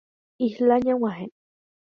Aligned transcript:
Isla 0.45 0.75
ñeg̃uahẽ. 0.85 1.27